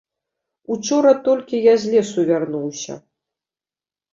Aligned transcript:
Учора 0.75 1.11
толькі 1.27 1.61
я 1.65 1.73
з 1.83 1.91
лесу 1.91 2.25
вярнуўся. 2.33 2.93